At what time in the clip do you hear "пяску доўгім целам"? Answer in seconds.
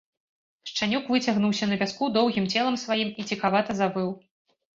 1.81-2.79